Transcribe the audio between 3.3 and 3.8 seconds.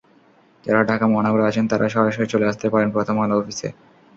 অফিসে।